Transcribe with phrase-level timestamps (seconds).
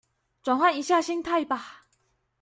[0.43, 1.85] 轉換一下心態吧